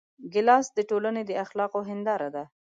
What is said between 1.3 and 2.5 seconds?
اخلاقو هنداره ده.